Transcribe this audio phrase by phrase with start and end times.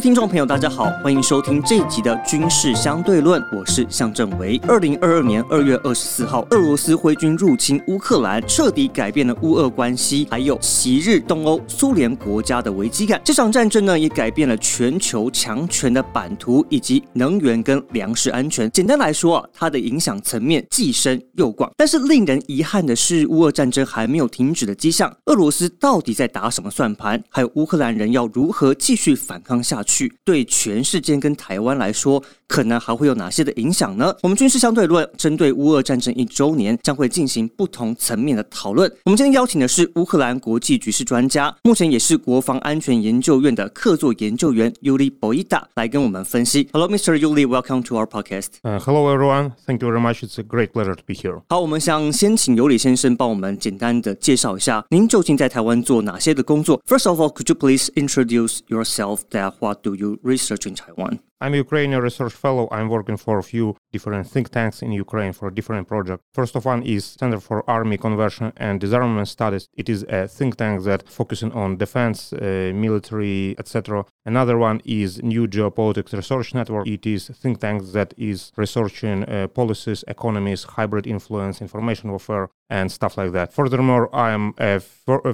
[0.00, 4.58] 听众朋友，大家好，欢迎收听这一集的军事相对论，我是向正维。
[4.66, 13.20] 二零二二年二月二十四号，俄罗斯挥军入侵乌克兰，彻底改变了乌俄关系，还有昔日东欧苏联国家的危机感。
[13.22, 18.70] 这场战争呢，也改变了全球强权的版图以及能源跟粮食安全。
[18.70, 21.70] 简单来说啊，它的影响层面既深又广。
[21.76, 25.14] 但是令人遗憾的是，乌俄战争还没有停止的迹象。
[25.26, 27.22] 俄罗斯到底在打什么算盘？
[27.28, 29.89] 还有乌克兰人要如何继续反抗下去？
[30.24, 34.14] 对全世界跟台湾来说，可能还会有哪些的影响呢？
[34.22, 38.90] 我们军事相对论针对乌俄战争一周年，将会进行不同层面的讨论。
[39.04, 46.68] 我们今天邀请的是乌克兰国际局势专家，目前也是国防安全研究院的客座研究员 Yuli Boida 来跟我们分析。
[46.72, 47.18] Hello, Mr.
[47.18, 48.48] Yuli, welcome to our podcast.
[48.62, 49.52] Uh, hello, everyone.
[49.66, 50.22] Thank you very much.
[50.22, 51.40] It's a great pleasure to be here.
[51.48, 59.20] 好，我们想先请尤里先生帮我们简单的介绍一下，您究竟在台湾做哪些的工作？First of all, could you please introduce yourself?
[59.30, 61.20] That what do you research in Taiwan?
[61.42, 62.68] I'm a Ukrainian research fellow.
[62.70, 66.22] I'm working for a few different think tanks in Ukraine for different projects.
[66.34, 69.66] First of one is Center for Army Conversion and Disarmament Studies.
[69.74, 74.04] It is a think tank that focusing on defense, uh, military, etc.
[74.26, 76.86] Another one is New Geopolitics Research Network.
[76.86, 82.50] It is a think tank that is researching uh, policies, economies, hybrid influence, information warfare,
[82.68, 83.52] and stuff like that.
[83.52, 84.80] Furthermore, I am a,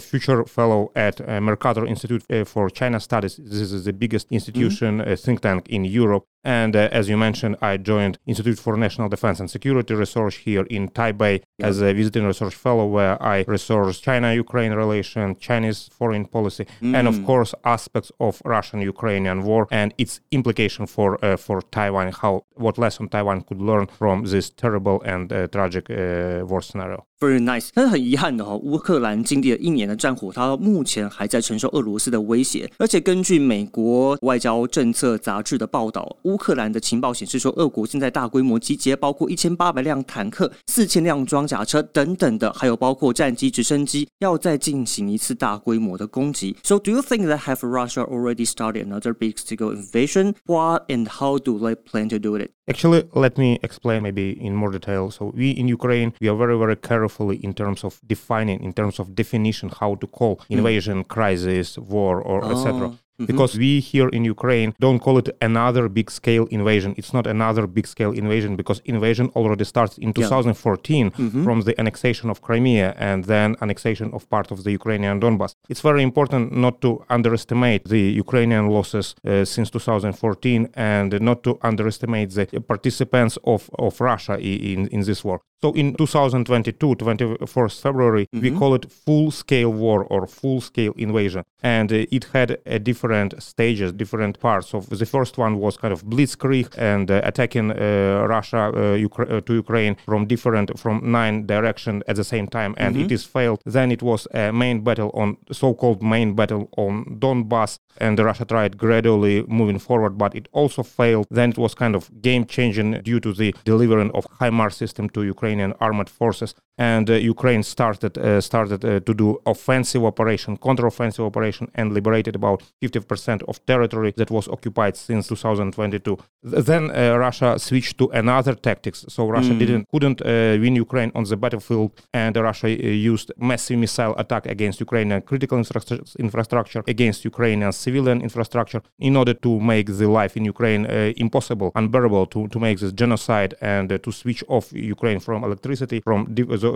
[0.01, 3.37] future fellow at uh, Mercator Institute uh, for China Studies.
[3.37, 5.15] This is the biggest institution mm-hmm.
[5.15, 6.27] think tank in Europe.
[6.45, 10.66] And uh, as you mentioned, I joined Institute for National Defense and Security Research here
[10.72, 11.67] in Taipei yeah.
[11.67, 16.95] as a visiting research fellow, where I research China-Ukraine relation, Chinese foreign policy, mm.
[16.95, 22.12] and of course aspects of Russian-Ukrainian war and its implication for uh, for Taiwan.
[22.12, 27.06] How what lesson Taiwan could learn from this terrible and uh, tragic uh, war scenario.
[27.20, 32.67] Very nice，但是很遗憾的哈，乌克兰经历了一年的战火，它目前还在承受俄罗斯的威胁。
[32.80, 46.55] 而且根据美国外交政策杂志的报道，乌 克兰的情报显示说，俄国正在大规模集结，包括一千八百辆坦克、四千辆装甲车等等的，还有包括战机、直升机，要再进行一次大规模的攻击。
[46.64, 50.36] So do you think that have Russia already started another big scale invasion?
[50.45, 52.52] What and how do they plan to do it?
[52.67, 55.11] Actually, let me explain maybe in more detail.
[55.11, 58.99] So we in Ukraine, we are very, very carefully in terms of defining, in terms
[58.99, 60.58] of definition, how to call hmm.
[60.58, 61.08] invasion, mm.
[61.08, 62.52] crisis, war, or oh.
[62.52, 62.98] etc.
[63.19, 63.27] Mm-hmm.
[63.27, 66.95] Because we here in Ukraine don't call it another big scale invasion.
[66.99, 71.11] It's not another big scale invasion because invasion already starts in 2014 yeah.
[71.11, 71.45] mm-hmm.
[71.45, 75.55] from the annexation of Crimea and then annexation of part of the Ukrainian Donbass.
[75.69, 81.59] It's very important not to underestimate the Ukrainian losses uh, since 2014 and not to
[81.63, 85.41] underestimate the participants of, of Russia in, in this war.
[85.62, 88.40] So in 2022, 21st February, mm-hmm.
[88.40, 91.44] we call it full scale war or full scale invasion.
[91.62, 94.74] And uh, it had a different stages, different parts.
[94.74, 99.55] of the first one was kind of blitzkrieg and uh, attacking uh, Russia uh, to
[99.55, 103.06] Ukraine from different from nine directions at the same time, and mm-hmm.
[103.06, 103.62] it is failed.
[103.64, 108.77] Then it was a main battle on so-called main battle on Donbass, and Russia tried
[108.77, 111.27] gradually moving forward, but it also failed.
[111.30, 115.23] Then it was kind of game changing due to the delivery of HIMARS system to
[115.46, 121.25] Ukrainian armed forces, and uh, Ukraine started uh, started uh, to do offensive operation, counter-offensive
[121.25, 126.19] operation, and liberated about 50% of territory that was occupied since 2022.
[126.42, 129.05] Then uh, Russia switched to another tactics.
[129.09, 129.59] So Russia mm.
[129.59, 132.70] didn't couldn't uh, win Ukraine on the battlefield, and Russia uh,
[133.12, 139.35] used massive missile attack against Ukrainian critical infra- infrastructure, against Ukrainian civilian infrastructure, in order
[139.35, 140.85] to make the life in Ukraine
[141.17, 146.26] impossible, unbearable, to, to make this genocide and to switch off Ukraine from electricity, from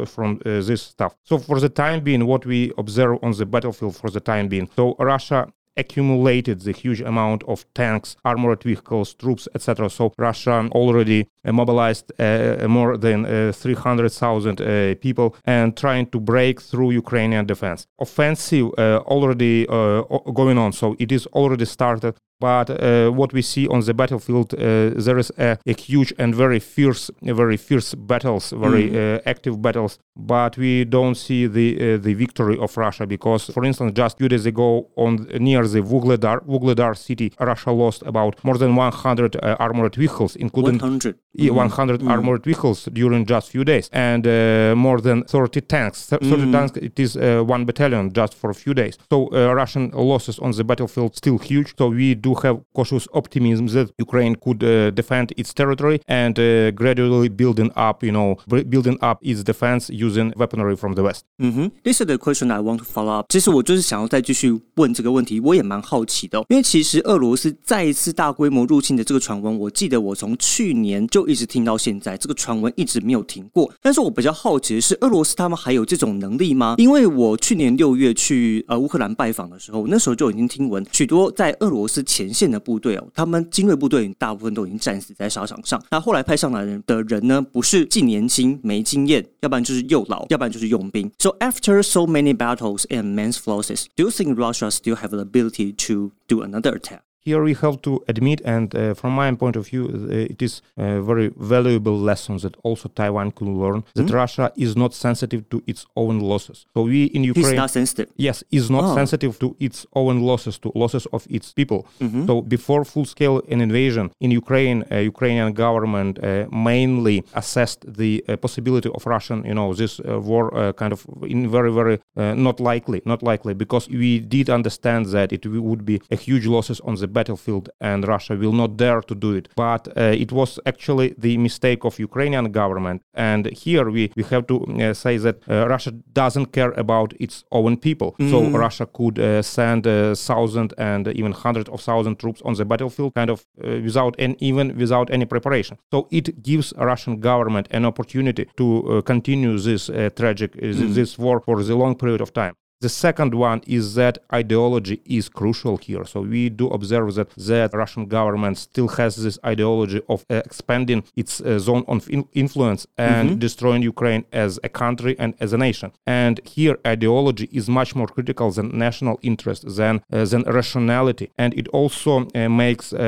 [0.06, 1.12] from this stuff.
[1.24, 4.68] So for the time being, what we observe on the battlefield for the time being,
[4.76, 5.40] so Russia
[5.76, 9.88] accumulated the huge amount of tanks, armored vehicles, troops, etc.
[9.90, 16.20] So Russia already uh, mobilized uh, more than uh, 300,000 uh, people and trying to
[16.20, 17.86] break through Ukrainian defense.
[17.98, 20.02] Offensive uh, already uh,
[20.34, 22.14] going on, so it is already started.
[22.40, 22.68] But
[23.14, 27.56] what we see on the battlefield, there is a, a, huge and very fierce, very
[27.56, 29.22] fierce battles, very mm.
[29.26, 29.98] active battles.
[30.16, 34.46] But we don't see the the victory of Russia because, for instance, just few days
[34.46, 40.36] ago on near the Vuhledar, Vuhledar city, Russia lost about more than 100 armored vehicles,
[40.36, 41.54] including 100 mm-hmm.
[41.54, 42.10] 100 mm-hmm.
[42.10, 46.52] armored vehicles during just few days and uh, more than 30 tanks 30 mm-hmm.
[46.52, 50.38] tanks it is uh, one battalion just for a few days so uh, russian losses
[50.38, 54.63] on the battlefield still huge so we do do have cautious optimism that Ukraine could
[54.63, 58.37] uh, defend its territory and uh, gradually building up, you know,
[58.69, 61.23] building up its defense using weaponry from the West.
[61.41, 61.69] Mm-hmm.
[61.83, 63.25] This is the question I want to follow up.
[63.29, 73.71] 其实我就是想要再继续问这个问题，我也蛮好奇的、哦，因为其实俄罗斯再一次大规模入侵的这个传闻，我记得我从去年就一直听到现在，这个传闻一直没有停过。
[73.81, 76.75] 但是我比较好奇的是，俄罗斯他们还有这种能力吗？
[76.77, 85.82] 因为我去年六月去呃乌克兰拜访的时候，那时候就已经听闻许多在俄罗斯前 前线的部队哦，他们精锐部队大部分都已经战死在沙场上。
[85.90, 91.10] 那后来派上来的人呢，不是既年轻没经验，要不然就是又老，要不然就是用兵。
[91.18, 95.72] So after so many battles and men's losses, do you think Russia still have the ability
[95.86, 97.00] to do another attack?
[97.22, 100.62] Here we have to admit, and uh, from my point of view, uh, it is
[100.78, 104.14] a very valuable lesson that also Taiwan could learn that mm-hmm.
[104.14, 106.64] Russia is not sensitive to its own losses.
[106.74, 108.08] So we in Ukraine, He's not sensitive.
[108.16, 108.94] Yes, is not oh.
[108.94, 111.86] sensitive to its own losses, to losses of its people.
[112.00, 112.26] Mm-hmm.
[112.26, 118.88] So before full-scale invasion in Ukraine, uh, Ukrainian government uh, mainly assessed the uh, possibility
[118.96, 123.22] of Russian, you know, this uh, war kind of in very very not likely, not
[123.22, 127.68] likely, because we did understand that it would be a huge losses on the battlefield
[127.80, 129.48] and Russia will not dare to do it.
[129.56, 133.02] But uh, it was actually the mistake of Ukrainian government.
[133.14, 137.44] And here we, we have to uh, say that uh, Russia doesn't care about its
[137.50, 138.14] own people.
[138.18, 138.30] Mm.
[138.30, 139.84] So Russia could uh, send
[140.16, 144.36] thousand and even hundred of thousand troops on the battlefield kind of uh, without and
[144.40, 145.78] even without any preparation.
[145.92, 149.86] So it gives Russian government an opportunity to uh, continue this
[150.16, 150.94] tragic mm.
[150.94, 152.54] this war for the long period of time.
[152.80, 156.06] The second one is that ideology is crucial here.
[156.06, 161.04] So we do observe that the Russian government still has this ideology of uh, expanding
[161.14, 163.38] its uh, zone of in- influence and mm-hmm.
[163.38, 165.92] destroying Ukraine as a country and as a nation.
[166.06, 171.52] And here ideology is much more critical than national interest, than uh, than rationality, and
[171.60, 172.98] it also uh, makes uh,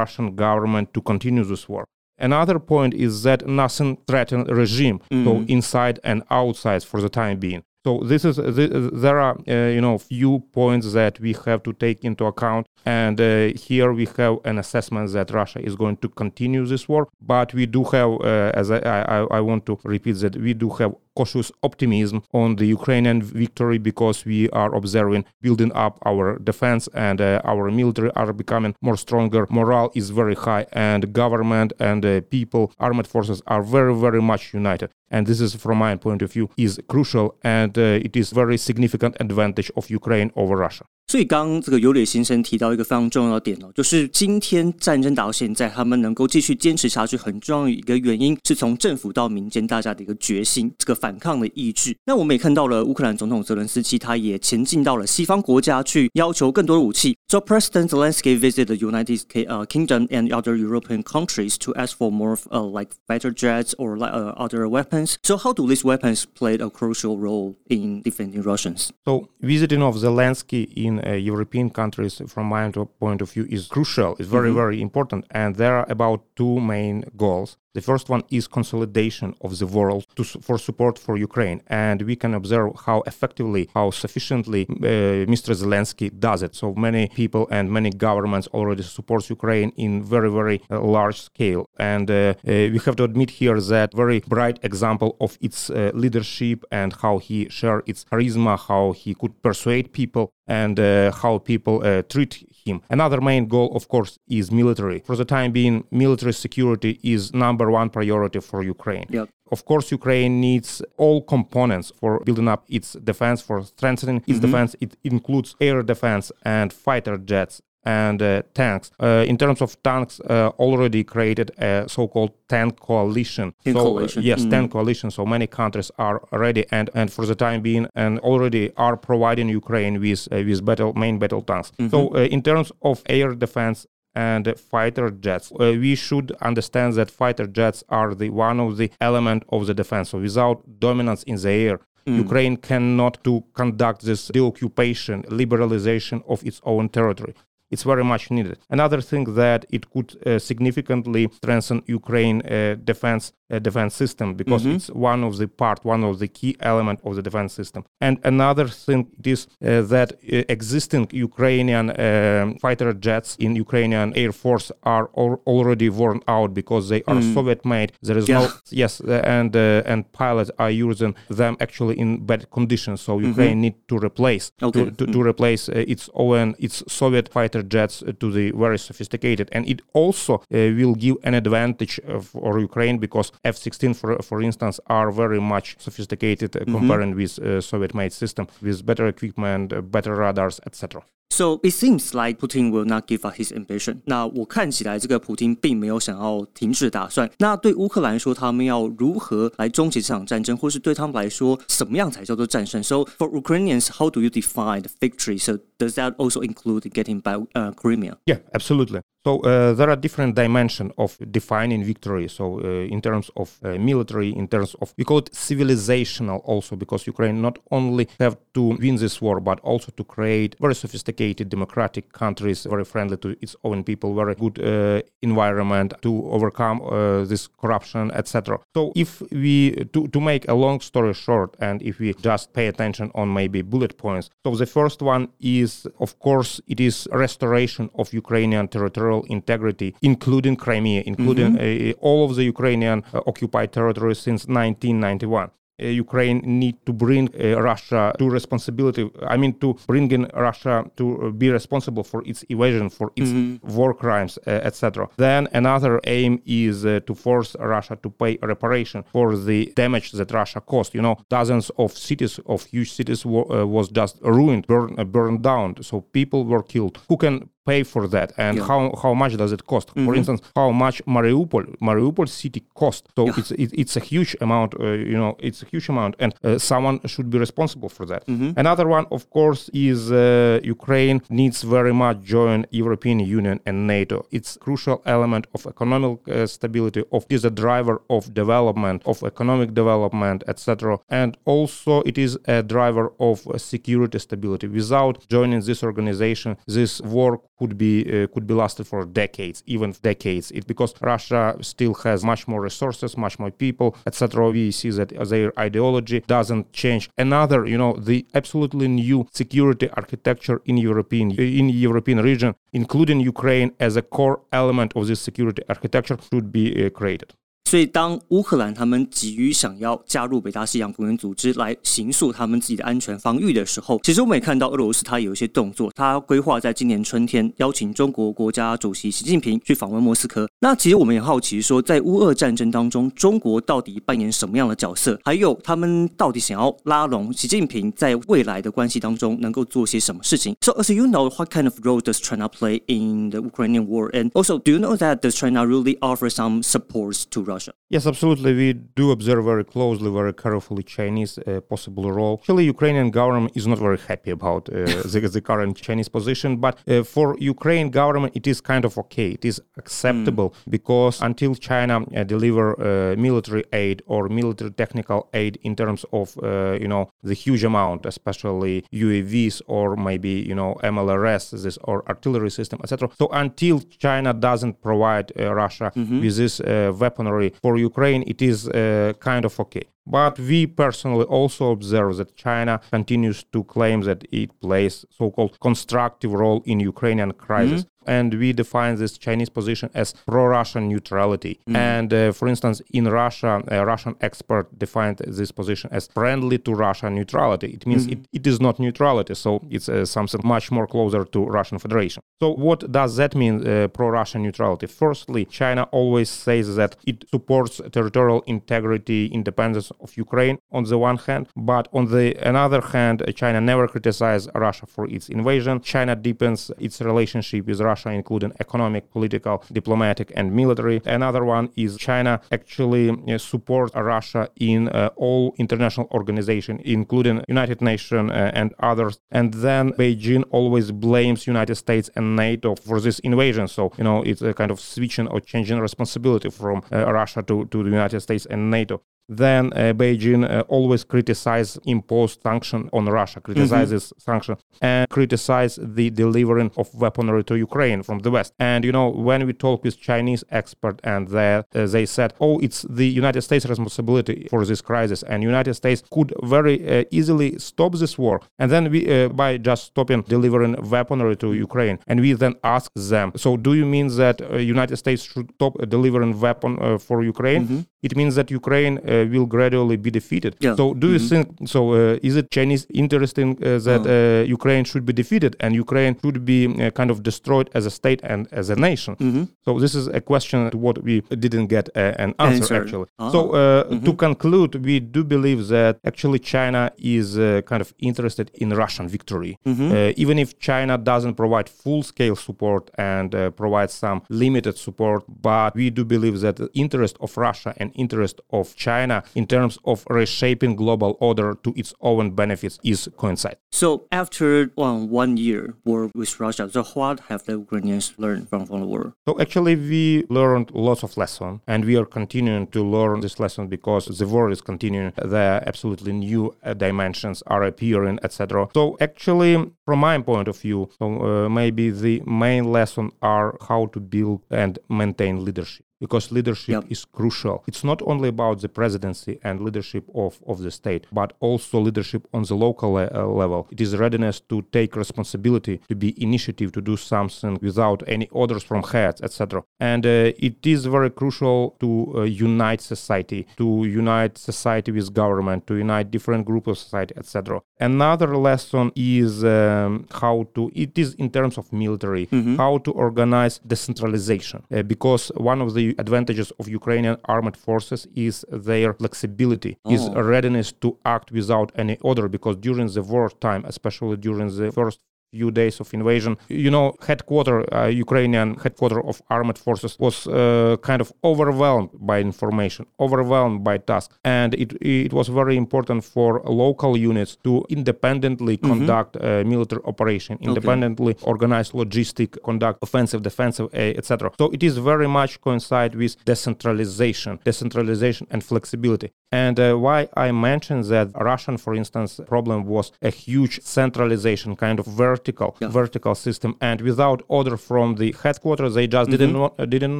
[0.00, 1.84] Russian government to continue this war.
[2.18, 5.24] Another point is that nothing threatens regime, mm-hmm.
[5.24, 7.62] so inside and outside for the time being.
[7.88, 12.04] So this is there are uh, you know few points that we have to take
[12.04, 16.66] into account, and uh, here we have an assessment that Russia is going to continue
[16.66, 20.36] this war, but we do have, uh, as I, I, I want to repeat that
[20.36, 25.94] we do have cautious optimism on the Ukrainian victory because we are observing building up
[26.10, 29.42] our defense and uh, our military are becoming more stronger.
[29.50, 34.42] Morale is very high, and government and uh, people, armed forces are very, very much
[34.62, 34.88] united.
[35.10, 38.56] And this is, from my point of view, is crucial and uh, it is very
[38.68, 40.84] significant advantage of Ukraine over Russia.
[41.10, 51.96] 所以刚刚这个尤里先生提到一个非常重要的点哦，就是今天战争打到现在，他们能够继续坚持下去，很重要的一个原因是从政府到民间大家的一个决心，这个反抗的意志。
[52.04, 57.16] 那我们也看到了乌克兰总统泽伦斯基，他也前进到了西方国家去要求更多的武器。
[57.30, 59.20] So President Zelensky visited the United
[59.68, 64.34] Kingdom and other European countries to ask for more uh, like fighter jets or uh,
[64.36, 65.16] other weapons.
[65.22, 68.92] So how do these weapons play a crucial role in defending Russians?
[69.06, 74.16] So visiting of Zelensky in uh, European countries, from my point of view, is crucial.
[74.18, 74.56] It's very, mm-hmm.
[74.56, 75.26] very important.
[75.30, 77.56] And there are about two main goals.
[77.74, 81.60] The first one is consolidation of the world to, for support for Ukraine.
[81.66, 85.54] And we can observe how effectively, how sufficiently uh, Mr.
[85.54, 86.54] Zelensky does it.
[86.54, 91.68] So many people and many governments already support Ukraine in very, very uh, large scale.
[91.78, 95.90] And uh, uh, we have to admit here that very bright example of its uh,
[95.94, 101.36] leadership and how he shared its charisma, how he could persuade people and uh, how
[101.36, 102.80] people treat him.
[102.90, 104.98] Another main goal, of course, is military.
[105.08, 109.06] For the time being, military security is number one priority for Ukraine.
[109.10, 109.28] Yep.
[109.50, 114.46] Of course, Ukraine needs all components for building up its defense, for strengthening its mm-hmm.
[114.46, 114.76] defense.
[114.84, 118.90] It includes air defense and fighter jets and uh, tanks.
[119.00, 123.54] Uh, in terms of tanks, uh, already created a so-called tank coalition.
[123.64, 124.22] Tank so, coalition.
[124.22, 124.50] yes, mm.
[124.50, 125.10] tank coalition.
[125.10, 129.48] So many countries are ready and, and for the time being and already are providing
[129.48, 131.72] Ukraine with uh, with battle main battle tanks.
[131.72, 131.88] Mm-hmm.
[131.88, 135.52] So uh, in terms of air defense, and fighter jets.
[135.52, 139.74] Uh, we should understand that fighter jets are the one of the element of the
[139.74, 140.08] defense.
[140.10, 142.16] So without dominance in the air, mm.
[142.16, 147.34] Ukraine cannot to conduct this deoccupation, liberalization of its own territory
[147.70, 148.58] it's very much needed.
[148.70, 154.62] Another thing that it could uh, significantly strengthen Ukraine uh, defense uh, defense system because
[154.62, 154.76] mm-hmm.
[154.76, 157.82] it's one of the part, one of the key element of the defense system.
[157.98, 164.32] And another thing is uh, that uh, existing Ukrainian um, fighter jets in Ukrainian Air
[164.32, 167.34] Force are al- already worn out because they are mm.
[167.34, 167.92] Soviet made.
[168.02, 168.40] There is yeah.
[168.40, 168.48] no
[168.82, 173.00] yes, uh, and and pilots are using them actually in bad conditions.
[173.00, 173.28] So mm-hmm.
[173.28, 173.60] Ukraine mm-hmm.
[173.60, 174.84] need to replace okay.
[174.84, 179.48] to, to, to, replace its own its Soviet fighter fighter jets to the very sophisticated.
[179.52, 184.80] And it also uh, will give an advantage for Ukraine because F-16, for for instance,
[184.86, 186.74] are very much sophisticated mm-hmm.
[186.74, 187.32] comparing with
[187.64, 191.02] Soviet-made system with better equipment, better radars, etc.
[191.29, 194.01] So it seems like Putin will not give up his ambition.
[194.05, 197.27] 那我看起来，这个普京并没有想要停止打算。
[197.39, 202.83] 那对乌克兰说，他们要如何来终结这场战争，或是对他们来说，什么样才叫做战胜？
[202.83, 205.39] So for Ukrainians, how do you define the victory?
[205.39, 208.17] So does that also include getting back uh, Crimea?
[208.25, 209.01] Yeah, absolutely.
[209.24, 212.28] So uh, there are different dimensions of defining victory.
[212.28, 216.76] So uh, in terms of uh, military, in terms of we call it civilizational also
[216.76, 221.48] because Ukraine not only have to win this war but also to create very sophisticated
[221.48, 227.24] democratic countries, very friendly to its own people, very good uh, environment to overcome uh,
[227.24, 228.58] this corruption, etc.
[228.74, 232.68] So if we to to make a long story short, and if we just pay
[232.68, 237.90] attention on maybe bullet points, so the first one is of course it is restoration
[238.00, 241.90] of Ukrainian territory territorial integrity, including Crimea, including mm-hmm.
[241.90, 245.50] uh, all of the Ukrainian uh, occupied territories since 1991.
[245.80, 249.08] Uh, Ukraine need to bring uh, Russia to responsibility.
[249.34, 253.30] I mean, to bring in Russia to uh, be responsible for its evasion, for its
[253.30, 253.76] mm-hmm.
[253.76, 255.06] war crimes, etc.
[255.16, 260.60] Then another aim is to force Russia to pay reparation for the damage that Russia
[260.60, 260.94] caused.
[260.96, 265.68] You know, dozens of cities, of huge cities, was just ruined, burned, burned down.
[265.88, 266.98] So people were killed.
[267.08, 268.66] Who can pay for that and yeah.
[268.70, 270.06] how how much does it cost mm-hmm.
[270.06, 273.38] for instance how much mariupol mariupol city cost so yeah.
[273.38, 276.58] it's it, it's a huge amount uh, you know it's a huge amount and uh,
[276.70, 278.50] someone should be responsible for that mm-hmm.
[278.62, 284.18] another one of course is uh, ukraine needs very much join european union and nato
[284.36, 289.70] it's crucial element of economic uh, stability of is a driver of development of economic
[289.82, 296.50] development etc and also it is a driver of security stability without joining this organization
[296.66, 300.50] this war could be uh, could be lasted for decades, even decades.
[300.52, 304.50] It because Russia still has much more resources, much more people, etc.
[304.50, 307.10] We see that their ideology doesn't change.
[307.18, 313.72] Another, you know, the absolutely new security architecture in European in European region, including Ukraine
[313.80, 317.34] as a core element of this security architecture, should be uh, created.
[317.68, 330.48] 所以，当乌克兰他们急于想要加入北大西洋公约组织来行塑他们自己的安全防御的时候，其实我们也看到俄罗斯它有一些动作，它规划在今年春天邀请中国国家主席习近平去访问莫斯科。
[330.60, 335.20] 那其实我们也好奇说，在乌俄战争当中，中国到底扮演什么样的角色？
[335.22, 344.10] 还有他们到底想要拉拢习近平在未来的关系当中能够做些什么事情？So as you know, what kind of role does China play in the Ukrainian war?
[344.12, 347.57] And also, do you know that does China really offer some supports to Russia?
[347.58, 347.72] Russia.
[347.90, 348.52] Yes, absolutely.
[348.54, 352.34] We do observe very closely, very carefully Chinese uh, possible role.
[352.42, 354.74] Actually, Ukrainian government is not very happy about uh,
[355.12, 359.30] the, the, current Chinese position, but uh, for Ukraine government, it is kind of okay.
[359.38, 360.70] It is acceptable mm.
[360.76, 366.26] because until China uh, deliver uh, military aid or military technical aid in terms of
[366.42, 371.96] uh, you know the huge amount, especially UAVs or maybe you know MLRS, this or
[372.12, 373.08] artillery system, etc.
[373.20, 375.26] So until China doesn't provide
[375.64, 376.20] Russia mm-hmm.
[376.20, 376.60] with this
[377.02, 379.84] weaponry for Ukraine, it is uh, kind of okay.
[380.06, 386.32] But we personally also observe that China continues to claim that it plays so-called constructive
[386.32, 387.82] role in Ukrainian crisis.
[387.82, 391.54] Mm-hmm and we define this Chinese position as pro-Russian neutrality.
[391.68, 391.76] Mm.
[391.76, 396.70] And uh, for instance, in Russia, a Russian expert defined this position as friendly to
[396.86, 397.68] Russia neutrality.
[397.78, 398.12] It means mm.
[398.12, 402.20] it, it is not neutrality, so it's uh, something much more closer to Russian Federation.
[402.42, 404.86] So what does that mean, uh, pro-Russian neutrality?
[404.86, 411.18] Firstly, China always says that it supports territorial integrity, independence of Ukraine on the one
[411.28, 415.74] hand, but on the another hand, China never criticizes Russia for its invasion.
[415.94, 421.00] China deepens its relationship with Russia Russia, including economic, political, diplomatic, and military.
[421.04, 427.80] Another one is China actually uh, supports Russia in uh, all international organizations, including United
[427.80, 429.20] Nations uh, and others.
[429.30, 433.68] And then Beijing always blames United States and NATO for this invasion.
[433.68, 437.64] So you know it's a kind of switching or changing responsibility from uh, Russia to,
[437.66, 443.06] to the United States and NATO then uh, Beijing uh, always criticize imposed sanction on
[443.06, 444.20] Russia, criticizes mm-hmm.
[444.20, 448.54] sanction, and criticize the delivering of weaponry to Ukraine from the West.
[448.58, 452.58] And you know, when we talk with Chinese expert, and they uh, they said, "Oh,
[452.60, 457.58] it's the United States' responsibility for this crisis, and United States could very uh, easily
[457.58, 462.20] stop this war." And then we, uh, by just stopping delivering weaponry to Ukraine, and
[462.20, 466.40] we then ask them, "So do you mean that uh, United States should stop delivering
[466.40, 467.80] weapon for Ukraine?" Mm-hmm.
[468.02, 470.52] It means that Ukraine uh, will gradually be defeated.
[470.60, 470.74] Yeah.
[470.76, 471.28] So, do you Mhm.
[471.30, 471.80] think so?
[471.92, 474.10] Uh, is it Chinese interesting uh, that Uh.
[474.10, 477.92] uh, Ukraine should be defeated and Ukraine should be uh, kind of destroyed as a
[478.00, 479.12] state and as a nation?
[479.24, 482.76] hmm So this is a question to what we didn't get uh, an answer, Answer.
[482.82, 483.08] actually.
[483.18, 483.30] Ah.
[483.34, 486.82] So uh, to conclude, we do believe that actually China
[487.16, 489.52] is uh, kind of interested in Russian victory.
[489.70, 492.82] hmm Uh, even if China doesn't provide full-scale support
[493.14, 495.20] and uh, provides some limited support,
[495.50, 499.78] but we do believe that the interest of Russia and interest of China in terms
[499.84, 503.56] of reshaping global order to its own benefits is coincide.
[503.70, 508.66] So after um, one year war with Russia, so what have the Ukrainians learned from,
[508.66, 509.14] from the war?
[509.26, 513.68] So actually, we learned lots of lessons, and we are continuing to learn this lesson
[513.68, 515.12] because the war is continuing.
[515.16, 518.68] There absolutely new dimensions are appearing, etc.
[518.74, 523.98] So actually, from my point of view, uh, maybe the main lesson are how to
[523.98, 525.84] build and maintain leadership.
[526.00, 526.84] Because leadership Yep.
[526.94, 527.56] is crucial.
[527.70, 532.22] It's not only about the presidency and leadership of, of the state, but also leadership
[532.36, 533.60] on the local le- uh, level.
[533.74, 538.62] It is readiness to take responsibility, to be initiative, to do something without any orders
[538.62, 539.64] from heads, etc.
[539.92, 543.66] And uh, it is very crucial to uh, unite society, to
[544.02, 547.60] unite society with government, to unite different groups of society, etc.
[547.80, 549.32] Another lesson is
[549.78, 550.62] um, how to.
[550.84, 552.56] It is in terms of military, Mhm.
[552.62, 558.34] how to organize decentralization, uh, because one of the advantages of Ukrainian armed forces is
[558.68, 560.20] their flexibility, is Oh.
[560.20, 562.26] a readiness to act without any order.
[562.36, 566.36] Because during the war time, especially during the first few days of invasion.
[566.48, 572.20] You know headquarter uh, ukrainian headquarter of armed forces was uh, kind of overwhelmed by
[572.20, 574.14] information overwhelmed by tasks.
[574.24, 580.38] And it, it was very important for local units to independently conduct uh, military operation
[580.40, 586.12] independently organize logistic conduct offensive defensive uh, etc so it is very much coincide with
[586.24, 589.10] decentralization decentralization and flexibility.
[589.30, 594.78] And uh, why I mentioned that Russian, for instance, problem was a huge centralization, kind
[594.80, 594.86] of
[595.18, 595.70] vertical, Yeah.
[595.80, 599.96] vertical system, and without order from the headquarters, they just didn't know, didn't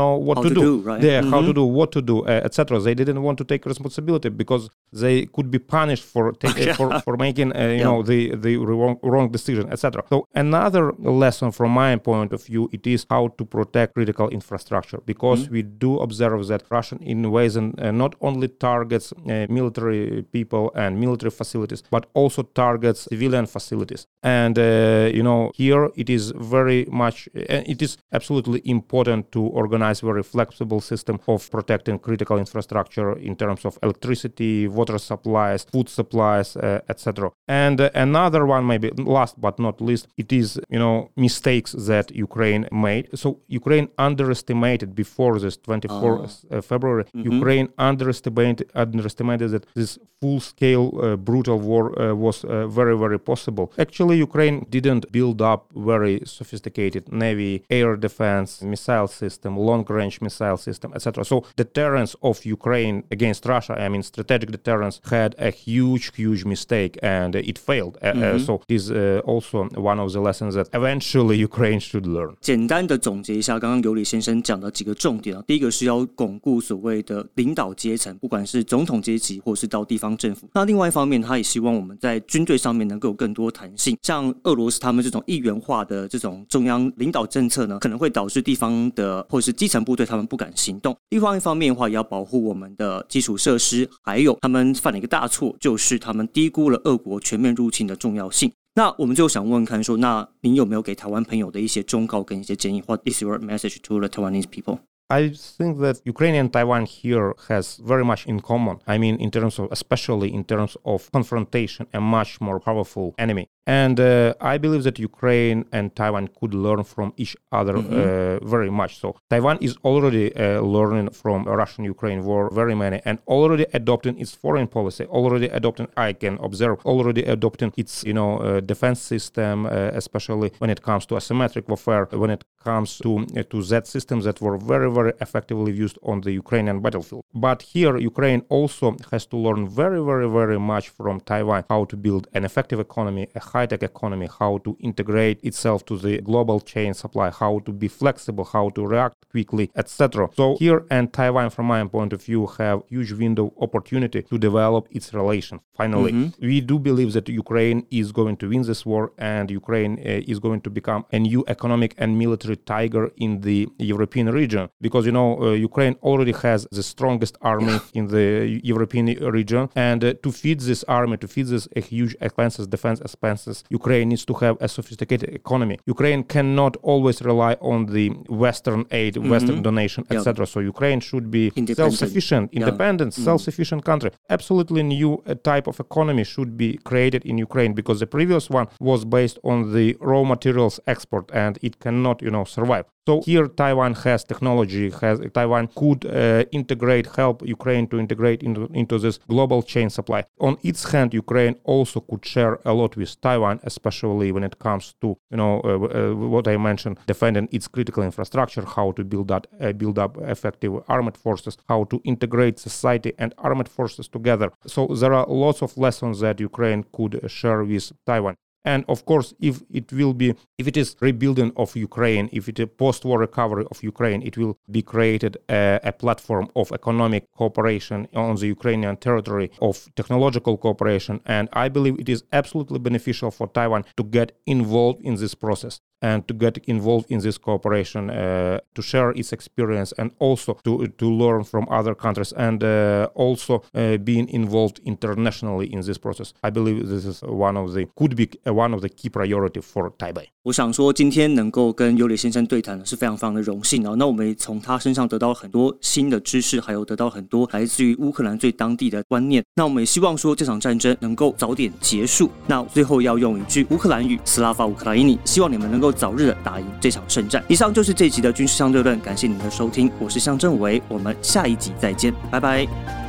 [0.00, 0.44] know what Mm-hmm.
[0.44, 0.66] How to, to do.
[0.70, 1.02] do, right?
[1.10, 1.58] Yeah, how to Mhm.
[1.60, 2.68] do, what to do, uh, etc.
[2.88, 4.62] They didn't want to take responsibility because
[5.02, 7.88] they could be punished for take, uh, for, for making uh, you Yeah.
[7.88, 9.84] know the the wrong, wrong decision, etc.
[10.12, 10.16] So
[10.46, 10.84] another
[11.22, 15.54] lesson from my point of view, it is how to protect critical infrastructure because Mm-hmm.
[15.56, 20.02] we do observe that Russian invasion uh, not only targets uh, military
[20.36, 24.02] people and military facilities, but also targets civilian facilities.
[24.40, 24.64] And uh,
[25.12, 30.80] you know here it is very much it is absolutely important to organize very flexible
[30.80, 37.30] system of protecting critical infrastructure in terms of electricity, water supplies, food supplies, uh, etc.
[37.48, 42.06] And uh, another one, maybe last but not least, it is you know mistakes that
[42.14, 43.04] Ukraine made.
[43.14, 47.04] So Ukraine underestimated before this 24th uh, February.
[47.14, 53.66] Ukraine underestimated underestimated that this full-scale uh, brutal war uh, was uh, very very possible.
[53.78, 60.91] Actually, Ukraine didn't build up very sophisticated navy, air defense, missile system, long-range missile system,
[60.93, 61.23] etc.
[61.23, 66.97] So deterrence of Ukraine against Russia, I mean strategic deterrence, had a huge huge mistake
[67.01, 67.97] and it failed.
[68.01, 72.05] Uh, uh, so it is uh, also one of the lessons that eventually Ukraine should
[72.05, 72.35] learn.
[72.41, 80.49] 简单的总结一下刚刚尤里先生讲的几个重点啊，第一个是要巩固所谓的领导阶层，不管是总统阶级或是到地方政府。
[80.53, 83.97] 那另外一方面，他也希望我们在军队上面能够有更多弹性。
[84.01, 90.94] 像俄罗斯 他们这种一元化的这种中央领导政策呢，可能会导致地方的或者是基层部队他们不敢行动。
[91.08, 98.52] 另外一方面的话，也要保护我们的基础设施，还有他们犯了一个大错，就是他们低估了俄国全面入侵的重要性。
[98.74, 108.04] 那我们就想问问看说，那您有没有给台湾朋友的一些忠告跟一些建议或 is your message to the Taiwanese people？I think that Ukraine and Taiwan here has very
[108.04, 108.78] much in common.
[108.86, 113.48] I mean, in terms of, especially in terms of confrontation, a much more powerful enemy.
[113.66, 118.70] And uh, I believe that Ukraine and Taiwan could learn from each other uh, very
[118.70, 118.98] much.
[119.00, 124.34] So Taiwan is already uh, learning from Russian-Ukraine war very many, and already adopting its
[124.34, 125.04] foreign policy.
[125.06, 130.52] Already adopting, I can observe, already adopting its you know uh, defense system, uh, especially
[130.58, 134.42] when it comes to asymmetric warfare, when it comes to uh, to Z systems that
[134.42, 137.22] were very very effectively used on the Ukrainian battlefield.
[137.34, 141.96] But here, Ukraine also has to learn very very very much from Taiwan how to
[141.96, 146.92] build an effective economy, a high-tech economy, how to integrate itself to the global chain
[147.02, 150.28] supply, how to be flexible, how to react quickly, etc.
[150.40, 154.82] So here and Taiwan, from my point of view, have huge window opportunity to develop
[154.98, 155.56] its relation.
[155.80, 156.46] Finally, mm-hmm.
[156.50, 160.38] we do believe that Ukraine is going to win this war, and Ukraine uh, is
[160.46, 163.58] going to become a new economic and military tiger in the
[163.94, 168.26] European region because you know uh, Ukraine already has the strongest army in the
[168.72, 169.06] European
[169.38, 174.08] region, and uh, to feed this army, to feed this huge expenses, defense expenses, Ukraine
[174.10, 175.78] needs to have a sophisticated economy.
[175.86, 178.10] Ukraine cannot always rely on the
[178.44, 179.30] Western aid, mm-hmm.
[179.30, 180.46] Western donation, etc.
[180.46, 183.16] So Ukraine should be self-sufficient, independent, yeah.
[183.16, 183.24] Mm-hmm.
[183.30, 184.10] self-sufficient country.
[184.30, 188.66] Absolutely new uh, type of economy should be created in Ukraine because the previous one
[188.80, 192.86] was based on the raw materials export, and it cannot, you know, survive.
[193.06, 198.64] So here Taiwan has technology, has Taiwan could uh, integrate, help Ukraine to integrate into,
[198.72, 200.24] into this global chain supply.
[200.40, 204.94] On its hand, Ukraine also could share a lot with Taiwan, especially when it comes
[205.02, 209.30] to you know uh, uh, what I mentioned, defending its critical infrastructure, how to build
[209.30, 214.50] up uh, build up effective armed forces, how to integrate society and armed forces together.
[214.66, 218.36] So there are lots of lessons that Ukraine could share with Taiwan.
[218.64, 222.58] And of course, if it will be, if it is rebuilding of Ukraine, if it
[222.58, 228.08] is post-war recovery of Ukraine, it will be created a, a, platform of economic cooperation
[228.14, 231.20] on the Ukrainian territory, of technological cooperation.
[231.26, 235.80] And I believe it is absolutely beneficial for Taiwan to get involved in this process
[236.03, 240.87] and to get involved in this cooperation, uh, to share its experience, and also to
[240.97, 246.33] to learn from other countries, and uh, also uh, being involved internationally in this process.
[246.41, 249.91] I believe this is one of the could be one of the key priority for
[249.97, 250.27] Taipei.
[250.43, 253.93] 我想说，今天能够跟尤里先生对谈呢，是非常非常的荣幸啊。
[253.97, 259.43] 那我们也从他身上得到很多新的知识，还有得到很多来自于乌克兰最当地的观念。
[259.53, 262.31] 那我们也希望说这场战争能够早点结束。
[262.47, 265.89] 那最后要用一句乌克兰语，斯拉法乌克兰伊尼，希望你们能够。
[265.94, 267.42] 早日的打赢这场胜战。
[267.48, 273.03] 以上就是这集的军事相对论，感谢您的收听，我是向政委，我们下一集再见，拜拜。